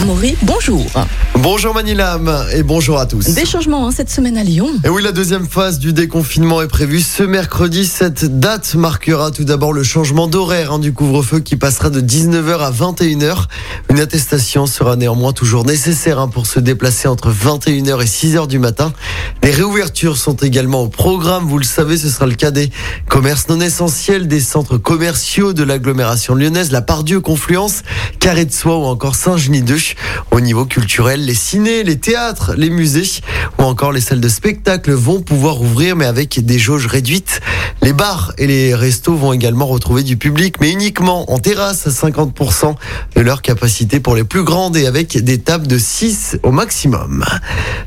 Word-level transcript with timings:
Amaury, 0.00 0.34
bonjour. 0.42 0.86
Bonjour 1.34 1.74
Manilam 1.74 2.46
et 2.54 2.62
bonjour 2.62 2.98
à 2.98 3.04
tous. 3.04 3.34
Des 3.34 3.44
changements 3.44 3.86
hein, 3.86 3.90
cette 3.90 4.08
semaine 4.08 4.38
à 4.38 4.44
Lyon. 4.44 4.68
Et 4.82 4.88
oui, 4.88 5.02
la 5.02 5.12
deuxième 5.12 5.46
phase 5.46 5.78
du 5.78 5.92
déconfinement 5.92 6.62
est 6.62 6.68
prévue 6.68 7.00
ce 7.00 7.22
mercredi. 7.22 7.84
Cette 7.86 8.40
date 8.40 8.74
marquera 8.74 9.30
tout 9.30 9.44
d'abord 9.44 9.74
le 9.74 9.82
changement 9.82 10.26
d'horaire 10.26 10.72
hein, 10.72 10.78
du 10.78 10.94
couvre-feu 10.94 11.40
qui 11.40 11.56
passera 11.56 11.90
de 11.90 12.00
19h 12.00 12.60
à 12.60 12.70
21h. 12.70 13.46
Une 13.90 14.00
attestation 14.00 14.66
sera 14.66 14.96
néanmoins 14.96 15.34
toujours 15.34 15.66
nécessaire 15.66 16.18
hein, 16.18 16.28
pour 16.28 16.46
se 16.46 16.60
déplacer 16.60 17.06
entre 17.06 17.30
21h 17.30 18.02
et 18.02 18.06
6h 18.06 18.46
du 18.46 18.58
matin. 18.58 18.94
Les 19.42 19.50
réouvertures 19.50 20.16
sont 20.16 20.36
également 20.36 20.82
au 20.82 20.88
programme. 20.88 21.44
Vous 21.46 21.58
le 21.58 21.64
savez, 21.64 21.98
ce 21.98 22.08
sera 22.08 22.26
le 22.26 22.34
cas 22.34 22.50
des 22.50 22.70
commerces 23.06 23.48
non 23.48 23.60
essentiels, 23.60 24.28
des 24.28 24.40
centres 24.40 24.78
commerciaux 24.78 25.52
de 25.52 25.62
l'agglomération 25.62 26.34
lyonnaise, 26.34 26.72
la 26.72 26.82
Pardieu, 26.82 27.20
Confluence, 27.20 27.82
Carré 28.18 28.46
de 28.46 28.52
Soie 28.52 28.78
ou 28.78 28.84
encore 28.84 29.14
Saint-Genis 29.14 29.62
2. 30.30 30.36
Au 30.36 30.40
niveau 30.40 30.64
culturel, 30.64 31.24
les 31.24 31.34
cinés, 31.34 31.82
les 31.82 31.98
théâtres, 31.98 32.54
les 32.56 32.70
musées 32.70 33.20
ou 33.58 33.62
encore 33.62 33.92
les 33.92 34.00
salles 34.00 34.20
de 34.20 34.28
spectacle 34.28 34.92
vont 34.92 35.20
pouvoir 35.20 35.60
ouvrir 35.60 35.96
mais 35.96 36.06
avec 36.06 36.44
des 36.44 36.58
jauges 36.58 36.86
réduites. 36.86 37.40
Les 37.82 37.94
bars 37.94 38.32
et 38.36 38.46
les 38.46 38.74
restos 38.74 39.14
vont 39.14 39.32
également 39.32 39.66
retrouver 39.66 40.02
du 40.02 40.18
public 40.18 40.56
mais 40.60 40.70
uniquement 40.70 41.32
en 41.32 41.38
terrasse 41.38 41.86
à 41.86 41.90
50% 41.90 42.74
de 43.16 43.20
leur 43.20 43.40
capacité 43.40 44.00
pour 44.00 44.14
les 44.14 44.24
plus 44.24 44.44
grandes 44.44 44.76
et 44.76 44.86
avec 44.86 45.16
des 45.16 45.38
tables 45.38 45.66
de 45.66 45.78
6 45.78 46.38
au 46.42 46.50
maximum. 46.50 47.24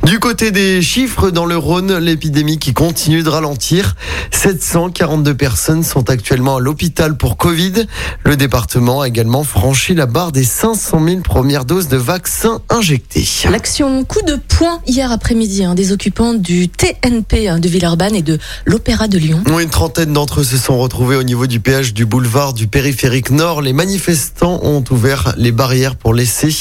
Du 0.03 0.19
côté 0.19 0.51
des 0.51 0.81
chiffres 0.81 1.29
dans 1.29 1.45
le 1.45 1.57
Rhône, 1.57 1.97
l'épidémie 1.97 2.57
qui 2.57 2.73
continue 2.73 3.23
de 3.23 3.29
ralentir. 3.29 3.95
742 4.31 5.35
personnes 5.35 5.83
sont 5.83 6.09
actuellement 6.09 6.57
à 6.57 6.59
l'hôpital 6.59 7.15
pour 7.15 7.37
Covid. 7.37 7.85
Le 8.23 8.35
département 8.35 9.01
a 9.01 9.07
également 9.07 9.43
franchi 9.43 9.93
la 9.93 10.07
barre 10.07 10.31
des 10.31 10.43
500 10.43 11.05
000 11.05 11.21
premières 11.21 11.65
doses 11.65 11.87
de 11.87 11.97
vaccins 11.97 12.61
injectés. 12.69 13.25
L'action 13.49 14.03
coup 14.03 14.21
de 14.23 14.35
poing 14.35 14.81
hier 14.87 15.11
après-midi 15.11 15.63
hein, 15.63 15.75
des 15.75 15.91
occupants 15.91 16.33
du 16.33 16.67
TNP 16.67 17.47
hein, 17.47 17.59
de 17.59 17.69
Villeurbanne 17.69 18.15
et 18.15 18.23
de 18.23 18.39
l'Opéra 18.65 19.07
de 19.07 19.17
Lyon. 19.17 19.43
Une 19.59 19.69
trentaine 19.83 20.13
d'entre 20.13 20.39
eux 20.39 20.43
se 20.45 20.55
sont 20.55 20.77
retrouvés 20.77 21.17
au 21.17 21.23
niveau 21.23 21.45
du 21.45 21.59
péage 21.59 21.93
du 21.93 22.05
boulevard 22.05 22.53
du 22.53 22.67
périphérique 22.67 23.31
nord. 23.31 23.61
Les 23.61 23.73
manifestants 23.73 24.61
ont 24.63 24.81
ouvert 24.91 25.33
les 25.35 25.51
barrières 25.51 25.97
pour 25.97 26.13
laisser 26.13 26.55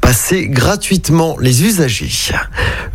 passer 0.00 0.48
gratuitement 0.48 1.36
les 1.40 1.62
usagers. 1.62 2.34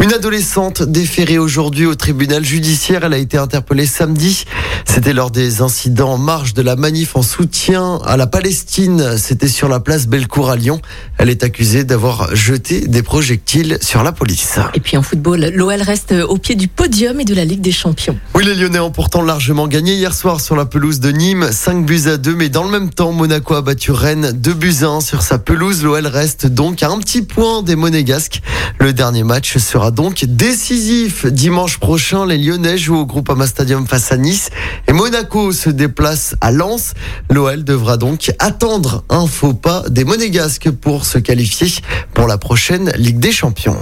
Une 0.03 0.11
adolescente 0.11 0.83
déférée 0.83 1.37
aujourd'hui 1.37 1.85
au 1.85 1.95
tribunal 1.95 2.43
judiciaire. 2.43 3.05
Elle 3.05 3.13
a 3.13 3.17
été 3.17 3.37
interpellée 3.37 3.85
samedi. 3.85 4.43
C'était 4.83 5.13
lors 5.13 5.31
des 5.31 5.61
incidents 5.61 6.13
en 6.13 6.17
marge 6.17 6.53
de 6.53 6.61
la 6.61 6.75
manif 6.75 7.15
en 7.15 7.21
soutien 7.21 7.99
à 8.05 8.17
la 8.17 8.27
Palestine. 8.27 9.17
C'était 9.17 9.47
sur 9.47 9.69
la 9.69 9.79
place 9.79 10.07
Bellecour 10.07 10.49
à 10.49 10.57
Lyon. 10.57 10.81
Elle 11.17 11.29
est 11.29 11.43
accusée 11.43 11.85
d'avoir 11.85 12.35
jeté 12.35 12.85
des 12.85 13.01
projectiles 13.01 13.77
sur 13.79 14.03
la 14.03 14.11
police. 14.11 14.59
Et 14.73 14.81
puis 14.81 14.97
en 14.97 15.03
football, 15.03 15.51
l'OL 15.53 15.81
reste 15.81 16.13
au 16.27 16.37
pied 16.37 16.55
du 16.55 16.67
podium 16.67 17.21
et 17.21 17.25
de 17.25 17.33
la 17.33 17.45
Ligue 17.45 17.61
des 17.61 17.71
Champions. 17.71 18.17
Oui, 18.35 18.43
les 18.43 18.55
Lyonnais 18.55 18.79
ont 18.79 18.91
pourtant 18.91 19.21
largement 19.21 19.68
gagné 19.69 19.93
hier 19.93 20.15
soir 20.15 20.41
sur 20.41 20.55
la 20.55 20.65
pelouse 20.65 20.99
de 20.99 21.11
Nîmes, 21.11 21.51
5 21.51 21.85
buts 21.85 22.07
à 22.07 22.17
2, 22.17 22.33
mais 22.33 22.49
dans 22.49 22.63
le 22.63 22.71
même 22.71 22.89
temps, 22.89 23.11
Monaco 23.11 23.53
a 23.53 23.61
battu 23.61 23.91
Rennes 23.91 24.31
2 24.31 24.53
buts 24.53 24.77
à 24.81 24.87
1 24.87 25.01
sur 25.01 25.21
sa 25.21 25.37
pelouse. 25.37 25.83
L'OL 25.83 26.07
reste 26.07 26.47
donc 26.47 26.81
à 26.81 26.89
un 26.89 26.97
petit 26.97 27.21
point 27.21 27.61
des 27.61 27.75
Monégasques. 27.75 28.41
Le 28.79 28.93
dernier 28.93 29.23
match 29.23 29.57
sera 29.57 29.91
donc 29.91 30.25
décisif. 30.25 31.27
Dimanche 31.27 31.77
prochain, 31.77 32.25
les 32.25 32.39
Lyonnais 32.39 32.79
jouent 32.79 32.97
au 32.97 33.05
Groupama 33.05 33.45
Stadium 33.45 33.85
face 33.85 34.11
à 34.11 34.17
Nice 34.17 34.49
et 34.87 34.91
Monaco 34.91 35.51
se 35.51 35.69
déplace 35.69 36.35
à 36.41 36.51
Lens. 36.51 36.95
L'OL 37.29 37.63
devra 37.63 37.97
donc 37.97 38.31
attendre 38.39 39.03
un 39.09 39.27
faux 39.27 39.53
pas 39.53 39.83
des 39.87 40.03
Monégasques 40.03 40.71
pour 40.71 41.05
se 41.05 41.19
qualifier 41.19 41.71
pour 42.15 42.25
la 42.25 42.39
prochaine 42.39 42.91
Ligue 42.97 43.19
des 43.19 43.31
Champions. 43.31 43.77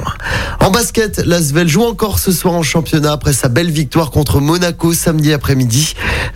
En 0.59 0.69
basket, 0.69 1.19
l'Asvel 1.25 1.69
joue 1.69 1.83
encore 1.83 2.19
ce 2.19 2.33
soir 2.33 2.55
en 2.55 2.63
championnat 2.63 3.13
après 3.13 3.31
sa 3.31 3.47
belle 3.47 3.71
victoire 3.71 4.11
contre 4.11 4.41
Monaco 4.41 4.91
samedi 4.93 5.31
après-midi. 5.31 5.76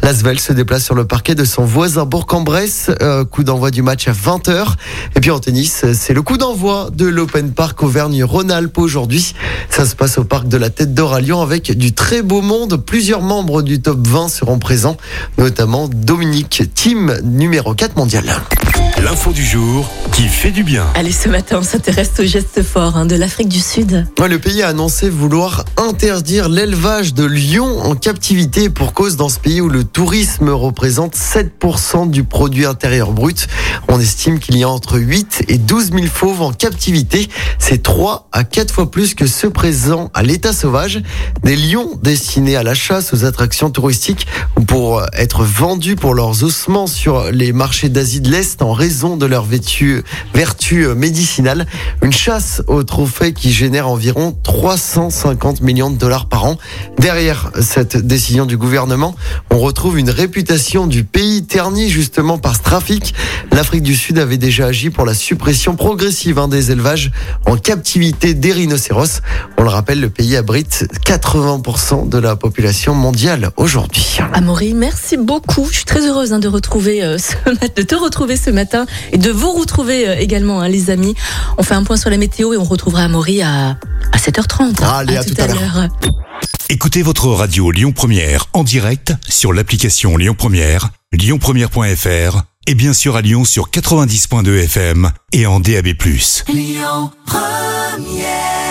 L'Asvel 0.01 0.39
se 0.39 0.53
déplace 0.53 0.83
sur 0.83 0.95
le 0.95 1.05
parquet 1.05 1.35
de 1.35 1.45
son 1.45 1.63
voisin 1.63 2.05
Bourg-en-Bresse. 2.05 2.91
Euh, 3.01 3.25
coup 3.25 3.43
d'envoi 3.43 3.71
du 3.71 3.81
match 3.81 4.07
à 4.07 4.11
20h. 4.11 4.75
Et 5.15 5.19
puis 5.19 5.31
en 5.31 5.39
tennis, 5.39 5.85
c'est 5.93 6.13
le 6.13 6.21
coup 6.21 6.37
d'envoi 6.37 6.89
de 6.93 7.05
l'Open 7.05 7.51
Park 7.51 7.81
Auvergne-Rhône-Alpes 7.83 8.77
aujourd'hui. 8.77 9.33
Ça 9.69 9.85
se 9.85 9.95
passe 9.95 10.17
au 10.17 10.23
parc 10.23 10.47
de 10.47 10.57
la 10.57 10.69
Tête 10.69 10.93
d'Or 10.93 11.13
à 11.13 11.21
Lyon 11.21 11.41
avec 11.41 11.77
du 11.77 11.93
très 11.93 12.21
beau 12.21 12.41
monde. 12.41 12.77
Plusieurs 12.77 13.21
membres 13.21 13.61
du 13.61 13.81
top 13.81 14.05
20 14.05 14.29
seront 14.29 14.59
présents, 14.59 14.97
notamment 15.37 15.87
Dominique 15.87 16.63
Thiem, 16.73 17.19
numéro 17.23 17.73
4 17.73 17.95
mondial. 17.95 18.25
L'info 19.03 19.31
du 19.31 19.43
jour 19.43 19.89
qui 20.11 20.27
fait 20.27 20.51
du 20.51 20.63
bien. 20.63 20.85
Allez, 20.93 21.11
ce 21.11 21.27
matin, 21.27 21.57
on 21.59 21.63
s'intéresse 21.63 22.11
aux 22.19 22.23
gestes 22.23 22.61
forts 22.61 22.97
hein, 22.97 23.05
de 23.07 23.15
l'Afrique 23.15 23.49
du 23.49 23.59
Sud. 23.59 24.05
Ouais, 24.19 24.27
le 24.27 24.37
pays 24.37 24.61
a 24.61 24.67
annoncé 24.67 25.09
vouloir 25.09 25.65
interdire 25.77 26.49
l'élevage 26.49 27.15
de 27.15 27.23
lions 27.23 27.79
en 27.79 27.95
captivité 27.95 28.69
pour 28.69 28.93
cause 28.93 29.15
dans 29.15 29.29
ce 29.29 29.39
pays 29.39 29.59
où 29.59 29.69
le 29.69 29.85
tourisme 29.85 30.49
représente 30.49 31.15
7% 31.15 32.11
du 32.11 32.23
produit 32.23 32.65
intérieur 32.65 33.11
brut. 33.11 33.47
On 33.87 33.99
estime 33.99 34.37
qu'il 34.37 34.57
y 34.57 34.63
a 34.63 34.69
entre 34.69 34.99
8 34.99 35.45
et 35.47 35.57
12 35.57 35.93
000 35.93 36.05
fauves 36.05 36.41
en 36.43 36.51
captivité. 36.51 37.27
C'est 37.57 37.81
3 37.81 38.27
à 38.31 38.43
4 38.43 38.71
fois 38.71 38.91
plus 38.91 39.15
que 39.15 39.25
ceux 39.25 39.49
présents 39.49 40.11
à 40.13 40.21
l'état 40.21 40.53
sauvage. 40.53 41.01
Des 41.43 41.55
lions 41.55 41.89
destinés 42.03 42.55
à 42.55 42.61
la 42.61 42.75
chasse, 42.75 43.13
aux 43.13 43.25
attractions 43.25 43.71
touristiques 43.71 44.27
ou 44.57 44.61
pour 44.61 45.01
être 45.13 45.43
vendus 45.43 45.95
pour 45.95 46.13
leurs 46.13 46.43
ossements 46.43 46.87
sur 46.87 47.31
les 47.31 47.51
marchés 47.51 47.89
d'Asie 47.89 48.21
de 48.21 48.29
l'Est 48.29 48.61
en 48.61 48.73
de 48.91 49.25
leur 49.25 49.45
vertu, 49.45 50.03
vertu 50.33 50.85
médicinale. 50.95 51.65
Une 52.01 52.11
chasse 52.11 52.61
au 52.67 52.83
trophée 52.83 53.31
qui 53.31 53.51
génère 53.51 53.87
environ 53.87 54.35
350 54.43 55.61
millions 55.61 55.89
de 55.89 55.97
dollars 55.97 56.27
par 56.27 56.43
an. 56.43 56.57
Derrière 56.99 57.51
cette 57.61 57.95
décision 57.95 58.45
du 58.45 58.57
gouvernement, 58.57 59.15
on 59.49 59.59
retrouve 59.59 59.97
une 59.97 60.09
réputation 60.09 60.87
du 60.87 61.05
pays 61.05 61.45
ternie 61.45 61.89
justement 61.89 62.37
par 62.37 62.57
ce 62.57 62.63
trafic. 62.63 63.13
L'Afrique 63.51 63.83
du 63.83 63.95
Sud 63.95 64.19
avait 64.19 64.37
déjà 64.37 64.67
agi 64.67 64.89
pour 64.89 65.05
la 65.05 65.13
suppression 65.13 65.75
progressive 65.75 66.37
hein, 66.37 66.49
des 66.49 66.71
élevages 66.71 67.11
en 67.45 67.55
captivité 67.55 68.33
des 68.33 68.51
rhinocéros. 68.51 69.21
On 69.57 69.63
le 69.63 69.69
rappelle, 69.69 70.01
le 70.01 70.09
pays 70.09 70.35
abrite 70.35 70.85
80% 71.05 72.09
de 72.09 72.17
la 72.17 72.35
population 72.35 72.93
mondiale 72.93 73.51
aujourd'hui. 73.55 74.17
Amaury, 74.33 74.73
merci 74.73 75.15
beaucoup. 75.15 75.67
Je 75.71 75.77
suis 75.77 75.85
très 75.85 76.05
heureuse 76.05 76.33
hein, 76.33 76.41
euh, 76.43 77.17
de 77.75 77.81
te 77.81 77.95
retrouver 77.95 78.35
ce 78.35 78.49
matin 78.49 78.80
et 79.11 79.17
de 79.17 79.31
vous 79.31 79.51
retrouver 79.51 80.07
euh, 80.07 80.15
également, 80.17 80.61
hein, 80.61 80.69
les 80.69 80.89
amis. 80.89 81.15
On 81.57 81.63
fait 81.63 81.75
un 81.75 81.83
point 81.83 81.97
sur 81.97 82.09
la 82.09 82.17
météo 82.17 82.53
et 82.53 82.57
on 82.57 82.63
retrouvera 82.63 83.03
Amaury 83.03 83.41
à, 83.41 83.77
à 84.11 84.17
7h30. 84.17 84.83
Allez, 84.83 85.17
à 85.17 85.23
tout 85.23 85.35
à 85.37 85.47
l'heure. 85.47 85.87
Écoutez 86.69 87.01
votre 87.01 87.27
radio 87.27 87.69
Lyon 87.71 87.91
Première 87.91 88.45
en 88.53 88.63
direct 88.63 89.13
sur 89.27 89.51
l'application 89.51 90.15
Lyon 90.15 90.35
Première, 90.37 90.89
lyonpremière.fr 91.11 92.43
et 92.67 92.75
bien 92.75 92.93
sûr 92.93 93.15
à 93.17 93.21
Lyon 93.21 93.43
sur 93.43 93.69
90.2 93.69 94.63
FM 94.63 95.11
et 95.33 95.45
en 95.45 95.59
DAB+. 95.59 95.87
Lyon 96.47 97.11
Première 97.25 98.70